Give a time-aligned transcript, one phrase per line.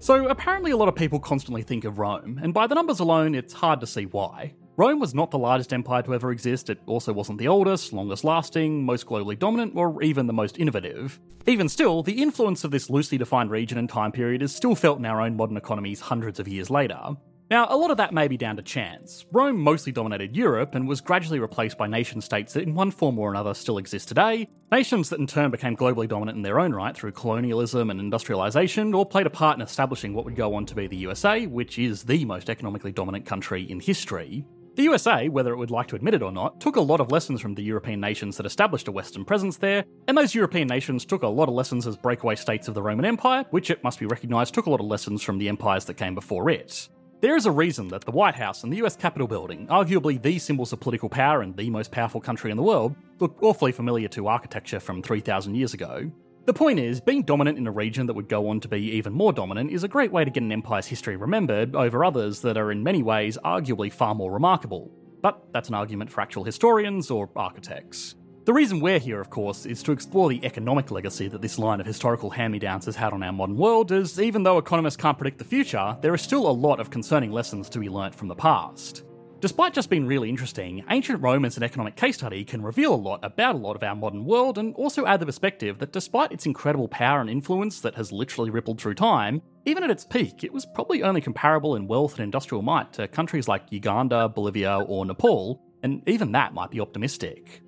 [0.00, 3.34] So, apparently, a lot of people constantly think of Rome, and by the numbers alone,
[3.34, 4.54] it's hard to see why.
[4.76, 8.22] Rome was not the largest empire to ever exist, it also wasn't the oldest, longest
[8.22, 11.18] lasting, most globally dominant, or even the most innovative.
[11.48, 15.00] Even still, the influence of this loosely defined region and time period is still felt
[15.00, 17.16] in our own modern economies hundreds of years later.
[17.50, 19.24] Now, a lot of that may be down to chance.
[19.32, 23.18] Rome mostly dominated Europe and was gradually replaced by nation states that, in one form
[23.18, 24.50] or another, still exist today.
[24.70, 28.94] Nations that in turn became globally dominant in their own right through colonialism and industrialisation,
[28.94, 31.78] or played a part in establishing what would go on to be the USA, which
[31.78, 34.44] is the most economically dominant country in history.
[34.74, 37.10] The USA, whether it would like to admit it or not, took a lot of
[37.10, 41.06] lessons from the European nations that established a Western presence there, and those European nations
[41.06, 43.98] took a lot of lessons as breakaway states of the Roman Empire, which it must
[43.98, 46.90] be recognised took a lot of lessons from the empires that came before it.
[47.20, 50.38] There is a reason that the White House and the US Capitol building, arguably the
[50.38, 54.06] symbols of political power and the most powerful country in the world, look awfully familiar
[54.06, 56.08] to architecture from 3,000 years ago.
[56.44, 59.12] The point is, being dominant in a region that would go on to be even
[59.12, 62.56] more dominant is a great way to get an empire's history remembered over others that
[62.56, 64.88] are in many ways arguably far more remarkable.
[65.20, 68.14] But that's an argument for actual historians or architects.
[68.48, 71.80] The reason we're here, of course, is to explore the economic legacy that this line
[71.80, 74.96] of historical hand me downs has had on our modern world, as even though economists
[74.96, 78.14] can't predict the future, there are still a lot of concerning lessons to be learnt
[78.14, 79.04] from the past.
[79.40, 82.96] Despite just being really interesting, ancient Rome as an economic case study can reveal a
[82.96, 86.32] lot about a lot of our modern world and also add the perspective that despite
[86.32, 90.42] its incredible power and influence that has literally rippled through time, even at its peak,
[90.42, 94.78] it was probably only comparable in wealth and industrial might to countries like Uganda, Bolivia,
[94.78, 97.60] or Nepal, and even that might be optimistic.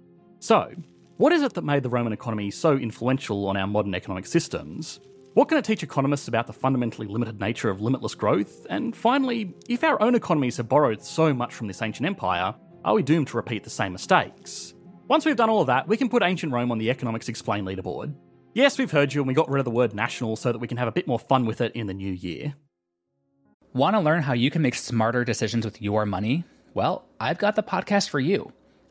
[0.42, 0.72] So,
[1.18, 4.98] what is it that made the Roman economy so influential on our modern economic systems?
[5.34, 8.66] What can it teach economists about the fundamentally limited nature of limitless growth?
[8.70, 12.54] And finally, if our own economies have borrowed so much from this ancient empire,
[12.86, 14.72] are we doomed to repeat the same mistakes?
[15.08, 17.66] Once we've done all of that, we can put ancient Rome on the Economics Explained
[17.66, 18.14] leaderboard.
[18.54, 20.68] Yes, we've heard you and we got rid of the word national so that we
[20.68, 22.54] can have a bit more fun with it in the new year.
[23.74, 26.44] Want to learn how you can make smarter decisions with your money?
[26.72, 28.52] Well, I've got the podcast for you.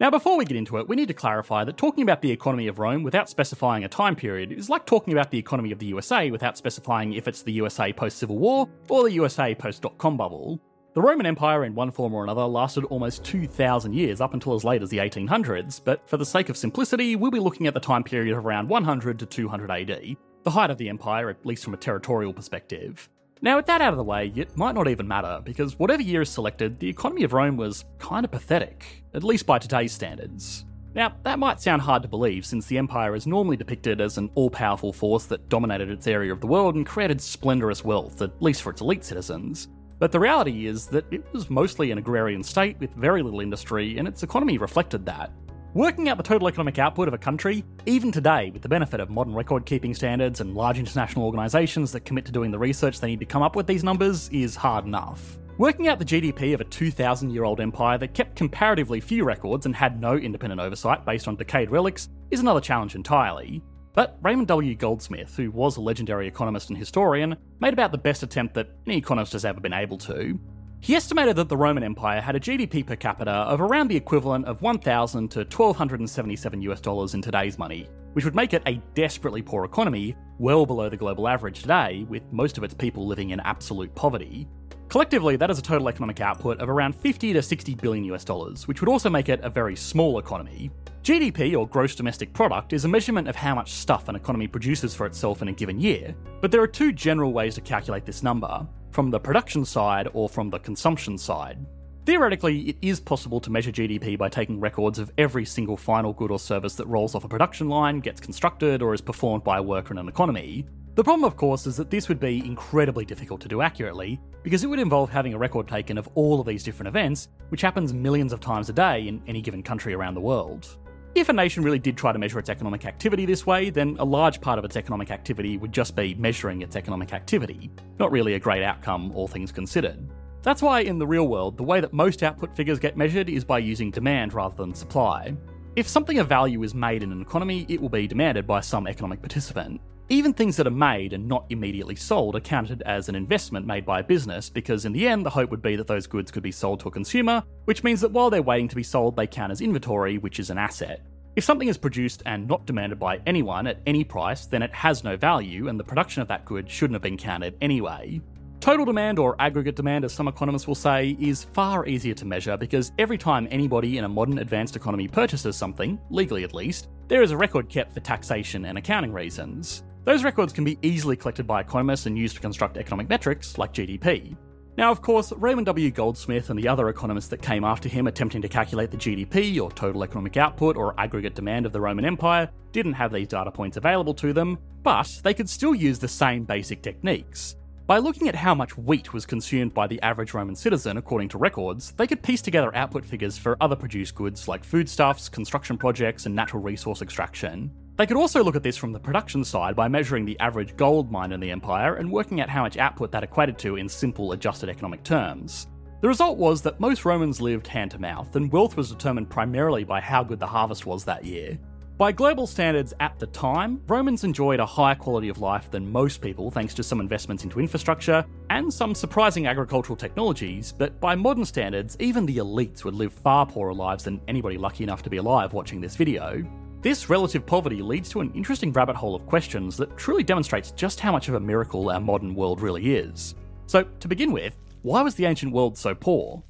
[0.00, 2.66] Now, before we get into it, we need to clarify that talking about the economy
[2.66, 5.86] of Rome without specifying a time period is like talking about the economy of the
[5.86, 9.96] USA without specifying if it's the USA post Civil War or the USA post dot
[9.98, 10.60] com bubble.
[10.94, 14.64] The Roman Empire, in one form or another, lasted almost 2,000 years up until as
[14.64, 17.80] late as the 1800s, but for the sake of simplicity, we'll be looking at the
[17.80, 21.64] time period of around 100 to 200 AD, the height of the empire, at least
[21.64, 23.08] from a territorial perspective.
[23.42, 26.22] Now, with that out of the way, it might not even matter, because whatever year
[26.22, 30.64] is selected, the economy of Rome was kind of pathetic, at least by today's standards.
[30.94, 34.30] Now, that might sound hard to believe, since the Empire is normally depicted as an
[34.34, 38.40] all powerful force that dominated its area of the world and created splendorous wealth, at
[38.40, 39.68] least for its elite citizens.
[39.98, 43.98] But the reality is that it was mostly an agrarian state with very little industry,
[43.98, 45.32] and its economy reflected that.
[45.74, 49.10] Working out the total economic output of a country, even today, with the benefit of
[49.10, 53.08] modern record keeping standards and large international organisations that commit to doing the research they
[53.08, 55.36] need to come up with these numbers, is hard enough.
[55.58, 59.66] Working out the GDP of a 2,000 year old empire that kept comparatively few records
[59.66, 63.60] and had no independent oversight based on decayed relics is another challenge entirely.
[63.94, 64.76] But Raymond W.
[64.76, 68.98] Goldsmith, who was a legendary economist and historian, made about the best attempt that any
[68.98, 70.38] economist has ever been able to.
[70.84, 74.44] He estimated that the Roman Empire had a GDP per capita of around the equivalent
[74.44, 79.40] of 1,000 to 1,277 US dollars in today's money, which would make it a desperately
[79.40, 83.40] poor economy, well below the global average today, with most of its people living in
[83.40, 84.46] absolute poverty.
[84.90, 88.68] Collectively, that is a total economic output of around 50 to 60 billion US dollars,
[88.68, 90.70] which would also make it a very small economy.
[91.02, 94.94] GDP, or gross domestic product, is a measurement of how much stuff an economy produces
[94.94, 98.22] for itself in a given year, but there are two general ways to calculate this
[98.22, 101.58] number from the production side or from the consumption side.
[102.06, 106.30] Theoretically, it is possible to measure GDP by taking records of every single final good
[106.30, 109.62] or service that rolls off a production line, gets constructed, or is performed by a
[109.62, 110.64] worker in an economy.
[110.94, 114.62] The problem, of course, is that this would be incredibly difficult to do accurately, because
[114.62, 117.92] it would involve having a record taken of all of these different events, which happens
[117.92, 120.78] millions of times a day in any given country around the world.
[121.14, 124.04] If a nation really did try to measure its economic activity this way, then a
[124.04, 127.70] large part of its economic activity would just be measuring its economic activity.
[128.00, 130.10] Not really a great outcome, all things considered.
[130.42, 133.44] That's why, in the real world, the way that most output figures get measured is
[133.44, 135.36] by using demand rather than supply.
[135.76, 138.88] If something of value is made in an economy, it will be demanded by some
[138.88, 139.80] economic participant.
[140.14, 143.84] Even things that are made and not immediately sold are counted as an investment made
[143.84, 146.44] by a business because, in the end, the hope would be that those goods could
[146.44, 149.26] be sold to a consumer, which means that while they're waiting to be sold, they
[149.26, 151.04] count as inventory, which is an asset.
[151.34, 155.02] If something is produced and not demanded by anyone at any price, then it has
[155.02, 158.20] no value, and the production of that good shouldn't have been counted anyway.
[158.60, 162.56] Total demand, or aggregate demand as some economists will say, is far easier to measure
[162.56, 167.22] because every time anybody in a modern advanced economy purchases something, legally at least, there
[167.22, 169.82] is a record kept for taxation and accounting reasons.
[170.04, 173.72] Those records can be easily collected by economists and used to construct economic metrics like
[173.72, 174.36] GDP.
[174.76, 175.90] Now, of course, Raymond W.
[175.90, 179.70] Goldsmith and the other economists that came after him attempting to calculate the GDP, or
[179.70, 183.76] total economic output, or aggregate demand of the Roman Empire, didn't have these data points
[183.76, 187.56] available to them, but they could still use the same basic techniques.
[187.86, 191.38] By looking at how much wheat was consumed by the average Roman citizen according to
[191.38, 196.26] records, they could piece together output figures for other produced goods like foodstuffs, construction projects,
[196.26, 197.70] and natural resource extraction.
[197.96, 201.12] They could also look at this from the production side by measuring the average gold
[201.12, 204.32] mine in the empire and working out how much output that equated to in simple
[204.32, 205.68] adjusted economic terms.
[206.00, 209.84] The result was that most Romans lived hand to mouth, and wealth was determined primarily
[209.84, 211.56] by how good the harvest was that year.
[211.96, 216.20] By global standards at the time, Romans enjoyed a higher quality of life than most
[216.20, 221.44] people thanks to some investments into infrastructure and some surprising agricultural technologies, but by modern
[221.44, 225.18] standards, even the elites would live far poorer lives than anybody lucky enough to be
[225.18, 226.44] alive watching this video.
[226.84, 231.00] This relative poverty leads to an interesting rabbit hole of questions that truly demonstrates just
[231.00, 233.36] how much of a miracle our modern world really is.
[233.64, 236.42] So, to begin with, why was the ancient world so poor?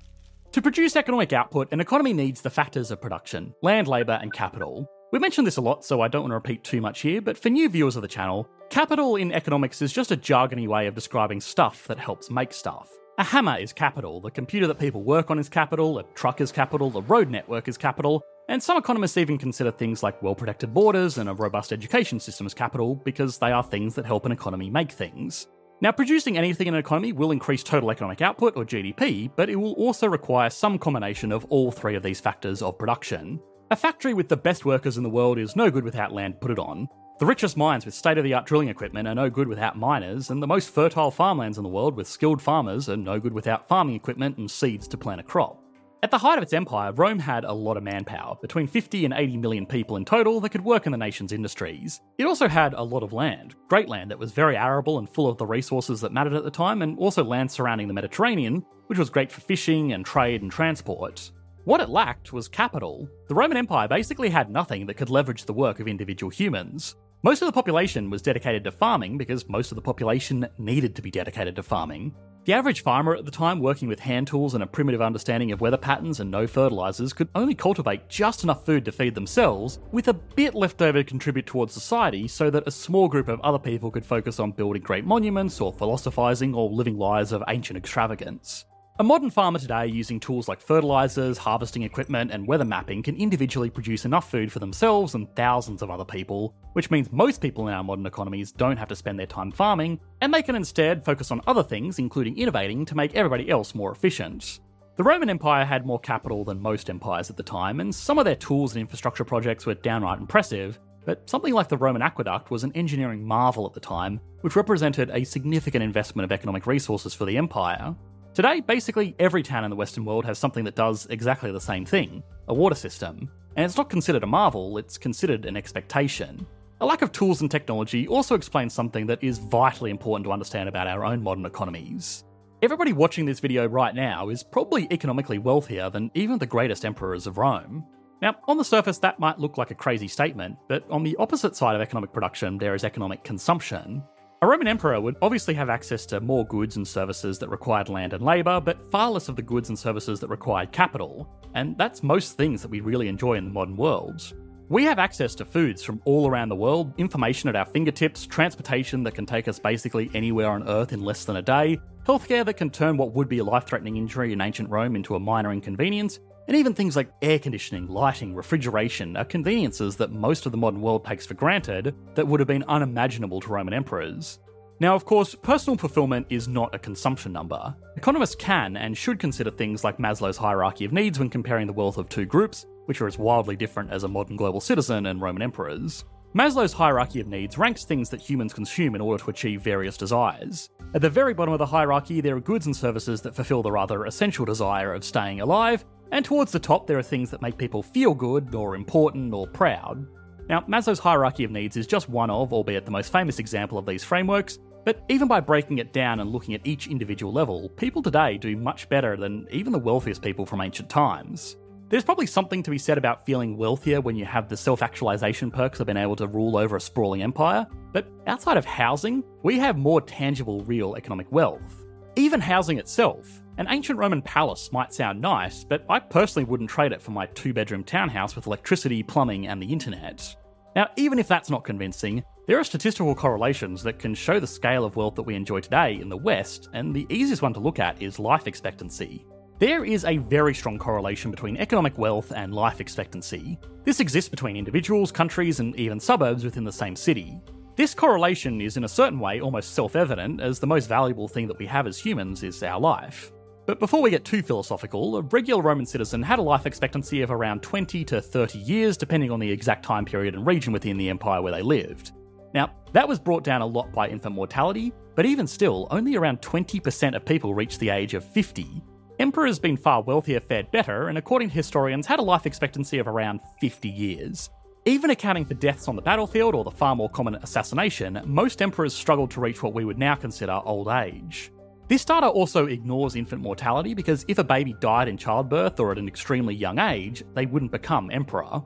[0.51, 4.91] To produce economic output, an economy needs the factors of production land, labour, and capital.
[5.13, 7.39] We mentioned this a lot, so I don't want to repeat too much here, but
[7.39, 10.97] for new viewers of the channel, capital in economics is just a jargony way of
[10.97, 12.91] describing stuff that helps make stuff.
[13.17, 16.51] A hammer is capital, the computer that people work on is capital, a truck is
[16.51, 20.75] capital, the road network is capital, and some economists even consider things like well protected
[20.75, 24.33] borders and a robust education system as capital because they are things that help an
[24.33, 25.47] economy make things.
[25.81, 29.55] Now, producing anything in an economy will increase total economic output or GDP, but it
[29.55, 33.41] will also require some combination of all three of these factors of production.
[33.71, 36.51] A factory with the best workers in the world is no good without land put
[36.51, 36.89] it on.
[37.17, 40.31] The richest mines with state of the art drilling equipment are no good without miners,
[40.31, 43.69] and the most fertile farmlands in the world with skilled farmers are no good without
[43.69, 45.63] farming equipment and seeds to plant a crop.
[46.03, 49.15] At the height of its empire, Rome had a lot of manpower, between 50 and
[49.15, 52.01] 80 million people in total that could work in the nation's industries.
[52.19, 55.29] It also had a lot of land, great land that was very arable and full
[55.29, 58.99] of the resources that mattered at the time, and also land surrounding the Mediterranean, which
[58.99, 61.31] was great for fishing and trade and transport.
[61.65, 63.09] What it lacked was capital.
[63.27, 66.97] The Roman Empire basically had nothing that could leverage the work of individual humans.
[67.23, 71.01] Most of the population was dedicated to farming because most of the population needed to
[71.01, 72.15] be dedicated to farming.
[72.45, 75.63] The average farmer at the time, working with hand tools and a primitive understanding of
[75.63, 80.09] weather patterns and no fertilizers, could only cultivate just enough food to feed themselves, with
[80.09, 83.59] a bit left over to contribute towards society so that a small group of other
[83.59, 88.67] people could focus on building great monuments or philosophizing or living lives of ancient extravagance.
[89.01, 93.69] A modern farmer today, using tools like fertilizers, harvesting equipment, and weather mapping, can individually
[93.69, 97.75] produce enough food for themselves and thousands of other people, which means most people in
[97.75, 101.33] our modern economies don't have to spend their time farming, and they can instead focus
[101.33, 104.61] on other things, including innovating, to make everybody else more efficient.
[104.95, 108.25] The Roman Empire had more capital than most empires at the time, and some of
[108.25, 112.63] their tools and infrastructure projects were downright impressive, but something like the Roman aqueduct was
[112.63, 117.25] an engineering marvel at the time, which represented a significant investment of economic resources for
[117.25, 117.93] the empire.
[118.35, 121.87] Today, basically every town in the Western world has something that does exactly the same
[121.87, 123.31] thing a water system.
[123.55, 126.45] And it's not considered a marvel, it's considered an expectation.
[126.81, 130.69] A lack of tools and technology also explains something that is vitally important to understand
[130.69, 132.25] about our own modern economies.
[132.61, 137.29] Everybody watching this video right now is probably economically wealthier than even the greatest emperors
[137.29, 137.87] of Rome.
[138.21, 141.55] Now, on the surface, that might look like a crazy statement, but on the opposite
[141.55, 144.03] side of economic production, there is economic consumption.
[144.45, 148.13] A Roman emperor would obviously have access to more goods and services that required land
[148.13, 152.03] and labour, but far less of the goods and services that required capital, and that's
[152.03, 154.35] most things that we really enjoy in the modern world.
[154.69, 159.03] We have access to foods from all around the world, information at our fingertips, transportation
[159.05, 162.59] that can take us basically anywhere on Earth in less than a day, healthcare that
[162.59, 165.53] can turn what would be a life threatening injury in ancient Rome into a minor
[165.53, 170.59] inconvenience, and even things like air conditioning, lighting, refrigeration are conveniences that most of the
[170.59, 174.39] modern world takes for granted that would have been unimaginable to Roman emperors.
[174.81, 177.75] Now, of course, personal fulfillment is not a consumption number.
[177.97, 181.97] Economists can and should consider things like Maslow's hierarchy of needs when comparing the wealth
[181.97, 185.43] of two groups, which are as wildly different as a modern global citizen and Roman
[185.43, 186.05] emperors.
[186.37, 190.69] Maslow's hierarchy of needs ranks things that humans consume in order to achieve various desires.
[190.93, 193.71] At the very bottom of the hierarchy, there are goods and services that fulfill the
[193.71, 195.85] rather essential desire of staying alive,
[196.15, 199.49] and towards the top, there are things that make people feel good, or important, or
[199.49, 200.07] proud.
[200.49, 203.85] Now, Maslow's hierarchy of needs is just one of, albeit the most famous example of
[203.85, 208.01] these frameworks, but even by breaking it down and looking at each individual level, people
[208.01, 211.57] today do much better than even the wealthiest people from ancient times.
[211.89, 215.51] There's probably something to be said about feeling wealthier when you have the self actualization
[215.51, 219.59] perks of being able to rule over a sprawling empire, but outside of housing, we
[219.59, 221.85] have more tangible, real economic wealth.
[222.15, 226.93] Even housing itself, an ancient Roman palace might sound nice, but I personally wouldn't trade
[226.93, 230.35] it for my two bedroom townhouse with electricity, plumbing, and the internet.
[230.75, 234.85] Now, even if that's not convincing, there are statistical correlations that can show the scale
[234.85, 237.79] of wealth that we enjoy today in the West, and the easiest one to look
[237.79, 239.25] at is life expectancy.
[239.61, 243.57] There is a very strong correlation between economic wealth and life expectancy.
[243.85, 247.41] This exists between individuals, countries, and even suburbs within the same city.
[247.77, 251.47] This correlation is, in a certain way, almost self evident, as the most valuable thing
[251.49, 253.33] that we have as humans is our life.
[253.67, 257.31] But before we get too philosophical, a regular Roman citizen had a life expectancy of
[257.31, 261.09] around 20 to 30 years, depending on the exact time period and region within the
[261.09, 262.13] empire where they lived.
[262.53, 266.43] Now, that was brought down a lot by infant mortality, but even still, only around
[266.43, 268.83] 20% of people reached the age of 50.
[269.19, 273.09] Emperors being far wealthier fared better, and according to historians, had a life expectancy of
[273.09, 274.51] around 50 years.
[274.85, 278.93] Even accounting for deaths on the battlefield or the far more common assassination, most emperors
[278.93, 281.51] struggled to reach what we would now consider old age.
[281.87, 285.99] This data also ignores infant mortality because if a baby died in childbirth or at
[285.99, 288.63] an extremely young age, they wouldn't become emperor.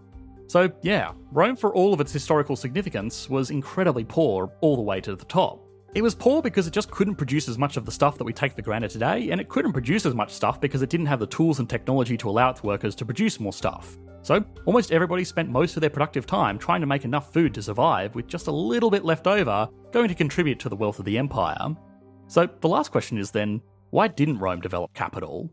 [0.47, 5.01] So, yeah, Rome, for all of its historical significance, was incredibly poor all the way
[5.01, 5.65] to the top.
[5.95, 8.33] It was poor because it just couldn't produce as much of the stuff that we
[8.33, 11.19] take for granted today, and it couldn't produce as much stuff because it didn't have
[11.19, 13.99] the tools and technology to allow its workers to produce more stuff.
[14.23, 17.63] So, almost everybody spent most of their productive time trying to make enough food to
[17.63, 21.05] survive, with just a little bit left over going to contribute to the wealth of
[21.05, 21.75] the empire.
[22.29, 25.51] So the last question is then why didn't Rome develop capital?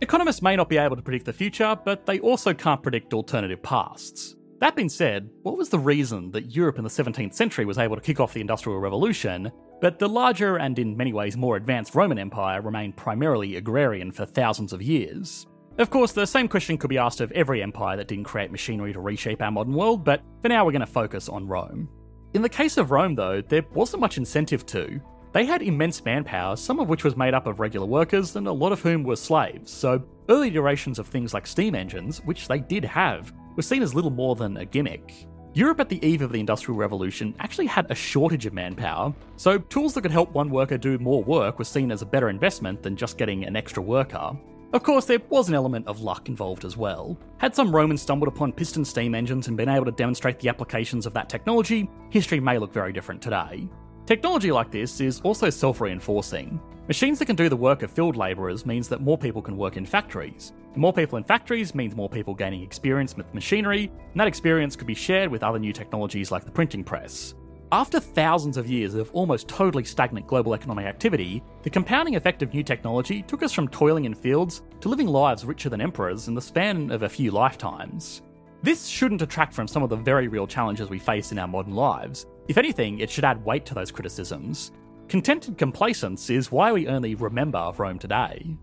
[0.00, 3.62] Economists may not be able to predict the future, but they also can't predict alternative
[3.62, 4.36] pasts.
[4.60, 7.96] That being said, what was the reason that Europe in the 17th century was able
[7.96, 11.94] to kick off the Industrial Revolution, but the larger and in many ways more advanced
[11.94, 15.46] Roman Empire remained primarily agrarian for thousands of years?
[15.78, 18.94] Of course, the same question could be asked of every empire that didn't create machinery
[18.94, 21.88] to reshape our modern world, but for now we're going to focus on Rome.
[22.32, 25.00] In the case of Rome, though, there wasn't much incentive to.
[25.36, 28.52] They had immense manpower, some of which was made up of regular workers, and a
[28.52, 32.58] lot of whom were slaves, so early iterations of things like steam engines, which they
[32.58, 35.26] did have, were seen as little more than a gimmick.
[35.52, 39.58] Europe at the eve of the Industrial Revolution actually had a shortage of manpower, so
[39.58, 42.82] tools that could help one worker do more work were seen as a better investment
[42.82, 44.34] than just getting an extra worker.
[44.72, 47.14] Of course, there was an element of luck involved as well.
[47.36, 51.04] Had some Romans stumbled upon piston steam engines and been able to demonstrate the applications
[51.04, 53.68] of that technology, history may look very different today.
[54.06, 56.60] Technology like this is also self reinforcing.
[56.86, 59.76] Machines that can do the work of field labourers means that more people can work
[59.76, 60.52] in factories.
[60.76, 64.86] more people in factories means more people gaining experience with machinery, and that experience could
[64.86, 67.34] be shared with other new technologies like the printing press.
[67.72, 72.54] After thousands of years of almost totally stagnant global economic activity, the compounding effect of
[72.54, 76.34] new technology took us from toiling in fields to living lives richer than emperors in
[76.34, 78.22] the span of a few lifetimes.
[78.62, 81.74] This shouldn't detract from some of the very real challenges we face in our modern
[81.74, 82.26] lives.
[82.48, 84.72] If anything, it should add weight to those criticisms.
[85.08, 88.56] Contented complacence is why we only remember Rome today.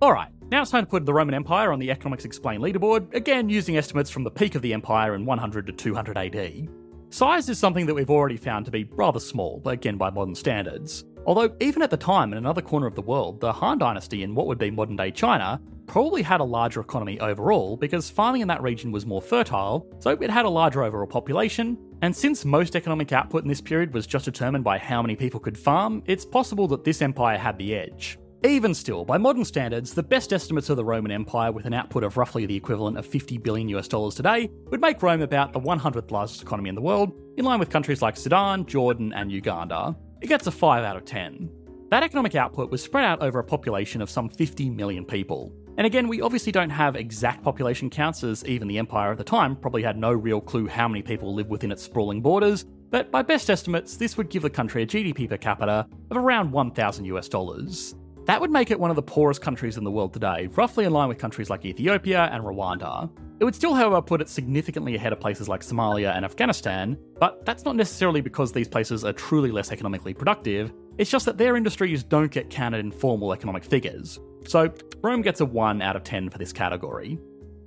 [0.00, 3.48] Alright, now it's time to put the Roman Empire on the Economics Explained leaderboard, again
[3.48, 6.68] using estimates from the peak of the empire in 100 to 200 AD.
[7.10, 11.04] Size is something that we've already found to be rather small, again by modern standards.
[11.26, 14.34] Although, even at the time, in another corner of the world, the Han Dynasty in
[14.34, 18.48] what would be modern day China probably had a larger economy overall because farming in
[18.48, 21.78] that region was more fertile, so it had a larger overall population.
[22.02, 25.38] And since most economic output in this period was just determined by how many people
[25.38, 28.18] could farm, it's possible that this empire had the edge.
[28.44, 32.02] Even still, by modern standards, the best estimates of the Roman Empire with an output
[32.02, 35.60] of roughly the equivalent of 50 billion US dollars today would make Rome about the
[35.60, 39.94] 100th largest economy in the world, in line with countries like Sudan, Jordan, and Uganda.
[40.22, 41.50] It gets a 5 out of 10.
[41.90, 45.52] That economic output was spread out over a population of some 50 million people.
[45.76, 49.24] And again, we obviously don't have exact population counts, as even the Empire at the
[49.24, 53.10] time probably had no real clue how many people live within its sprawling borders, but
[53.10, 57.04] by best estimates, this would give the country a GDP per capita of around 1,000
[57.06, 57.96] US dollars.
[58.26, 60.92] That would make it one of the poorest countries in the world today, roughly in
[60.92, 63.10] line with countries like Ethiopia and Rwanda.
[63.40, 67.44] It would still, however, put it significantly ahead of places like Somalia and Afghanistan, but
[67.44, 71.56] that's not necessarily because these places are truly less economically productive, it's just that their
[71.56, 74.20] industries don't get counted in formal economic figures.
[74.46, 74.72] So,
[75.02, 77.18] Rome gets a 1 out of 10 for this category.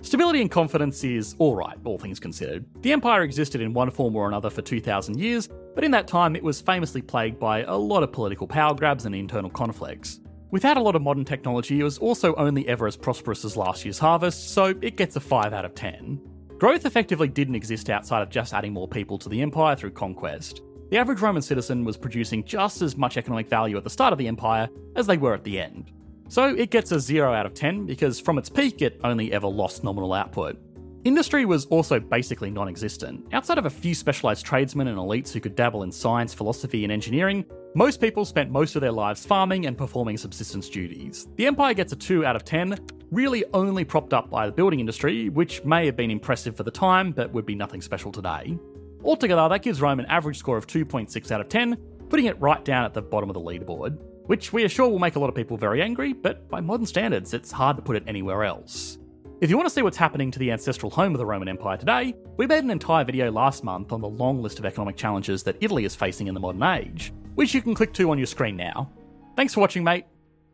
[0.02, 2.64] Stability and confidence is alright, all things considered.
[2.82, 6.36] The empire existed in one form or another for 2,000 years, but in that time
[6.36, 10.20] it was famously plagued by a lot of political power grabs and internal conflicts.
[10.52, 13.84] Without a lot of modern technology, it was also only ever as prosperous as last
[13.84, 16.20] year's harvest, so it gets a 5 out of 10.
[16.58, 20.62] Growth effectively didn't exist outside of just adding more people to the empire through conquest.
[20.90, 24.18] The average Roman citizen was producing just as much economic value at the start of
[24.18, 25.90] the empire as they were at the end.
[26.28, 29.48] So it gets a 0 out of 10 because from its peak it only ever
[29.48, 30.58] lost nominal output.
[31.06, 33.28] Industry was also basically non existent.
[33.32, 36.92] Outside of a few specialised tradesmen and elites who could dabble in science, philosophy, and
[36.92, 37.44] engineering,
[37.76, 41.28] most people spent most of their lives farming and performing subsistence duties.
[41.36, 42.76] The Empire gets a 2 out of 10,
[43.12, 46.72] really only propped up by the building industry, which may have been impressive for the
[46.72, 48.58] time, but would be nothing special today.
[49.04, 51.76] Altogether, that gives Rome an average score of 2.6 out of 10,
[52.08, 54.98] putting it right down at the bottom of the leaderboard, which we are sure will
[54.98, 57.94] make a lot of people very angry, but by modern standards, it's hard to put
[57.94, 58.98] it anywhere else.
[59.38, 61.76] If you want to see what's happening to the ancestral home of the Roman Empire
[61.76, 65.42] today, we made an entire video last month on the long list of economic challenges
[65.42, 68.26] that Italy is facing in the modern age, which you can click to on your
[68.26, 68.90] screen now.
[69.36, 70.06] Thanks for watching, mate.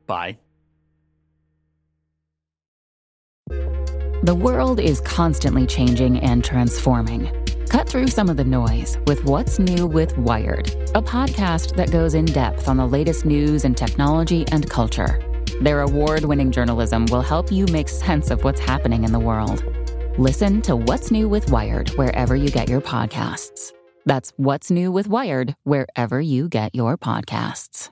[0.08, 0.36] Bye.
[4.24, 7.30] The world is constantly changing and transforming.
[7.68, 12.14] Cut through some of the noise with What's New with Wired, a podcast that goes
[12.14, 15.31] in depth on the latest news and technology and culture.
[15.62, 19.62] Their award winning journalism will help you make sense of what's happening in the world.
[20.18, 23.72] Listen to What's New with Wired wherever you get your podcasts.
[24.04, 27.90] That's What's New with Wired wherever you get your podcasts.